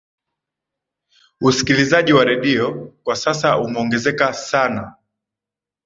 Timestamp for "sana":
4.33-4.95